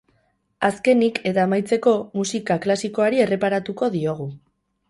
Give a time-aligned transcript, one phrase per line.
[0.69, 4.31] Azkenik, eta amaitzeko, musika klasikoari erreparatuko diogu.